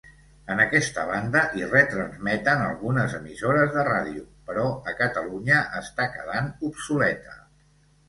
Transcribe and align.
En 0.51 0.61
aquesta 0.61 1.03
banda 1.09 1.43
hi 1.59 1.67
retransmeten 1.73 2.65
algunes 2.71 3.15
emissores 3.19 3.77
de 3.77 3.85
ràdio, 3.91 4.27
però 4.51 4.67
a 4.93 4.97
Catalunya 5.05 5.63
està 5.85 6.13
quedant 6.19 6.55
obsoleta. 6.73 7.43